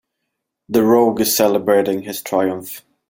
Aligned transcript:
The 0.67 0.81
rogue 0.81 1.21
is 1.21 1.37
celebrating 1.37 2.01
his 2.01 2.23
triumph. 2.23 2.81